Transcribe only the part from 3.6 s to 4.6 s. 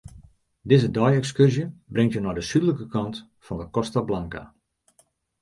'e Costa Blanca.